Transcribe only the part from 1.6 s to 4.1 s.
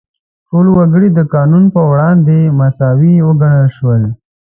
په وړاندې مساوي وګڼل شول.